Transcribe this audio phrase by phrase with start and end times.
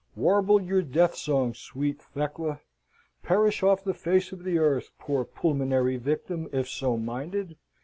[0.15, 2.61] Warble your death song, sweet Thekla!
[3.21, 7.55] Perish off the face of the earth, poor pulmonary victim, if so minded!